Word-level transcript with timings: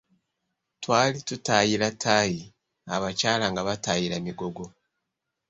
Twali 0.83 1.19
tutaayira 1.27 1.89
tie, 2.03 2.39
Abakyala 2.95 3.45
nga 3.51 3.61
bataayira 3.67 4.17
migogo. 4.25 4.63